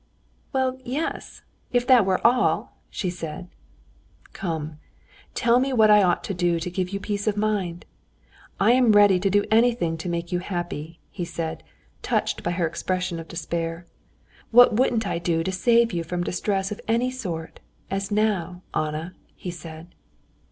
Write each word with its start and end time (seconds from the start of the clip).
"Well, 0.51 0.79
yes! 0.83 1.43
If 1.71 1.85
that 1.85 2.07
were 2.07 2.25
all!" 2.25 2.75
she 2.89 3.11
said. 3.11 3.49
"Come, 4.33 4.79
tell 5.35 5.59
me 5.59 5.73
what 5.73 5.91
I 5.91 6.01
ought 6.01 6.23
to 6.23 6.33
do 6.33 6.59
to 6.59 6.71
give 6.71 6.89
you 6.89 6.99
peace 6.99 7.27
of 7.27 7.37
mind? 7.37 7.85
I 8.59 8.71
am 8.71 8.93
ready 8.93 9.19
to 9.19 9.29
do 9.29 9.45
anything 9.51 9.97
to 9.97 10.09
make 10.09 10.31
you 10.31 10.39
happy," 10.39 10.99
he 11.11 11.23
said, 11.23 11.61
touched 12.01 12.41
by 12.41 12.49
her 12.49 12.65
expression 12.65 13.19
of 13.19 13.27
despair; 13.27 13.85
"what 14.49 14.73
wouldn't 14.73 15.05
I 15.05 15.19
do 15.19 15.43
to 15.43 15.51
save 15.51 15.93
you 15.93 16.03
from 16.03 16.23
distress 16.23 16.71
of 16.71 16.81
any 16.87 17.11
sort, 17.11 17.59
as 17.91 18.09
now, 18.09 18.63
Anna!" 18.73 19.13
he 19.35 19.51
said. 19.51 19.93